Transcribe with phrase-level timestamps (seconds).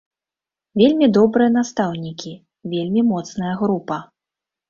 [0.81, 2.33] Вельмі добрыя настаўнікі,
[2.73, 3.97] вельмі моцная група.